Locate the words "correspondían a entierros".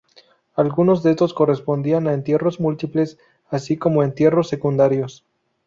1.35-2.59